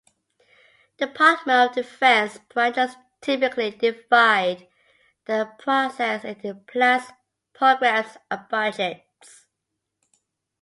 Department 0.97 1.69
of 1.69 1.75
Defense 1.75 2.39
branches 2.51 2.95
typically 3.21 3.69
divide 3.69 4.67
the 5.25 5.53
process 5.59 6.23
into 6.25 6.55
plans, 6.55 7.03
programs 7.53 8.17
and 8.31 8.41
budgets. 8.49 9.45